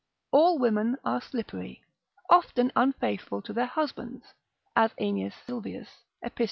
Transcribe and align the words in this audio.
All 0.31 0.57
women 0.57 0.97
are 1.05 1.21
slippery, 1.21 1.83
often 2.27 2.71
unfaithful 2.75 3.43
to 3.43 3.53
their 3.53 3.67
husbands 3.67 4.33
(as 4.75 4.95
Aeneas 4.99 5.35
Sylvius 5.45 6.05
epist. 6.23 6.39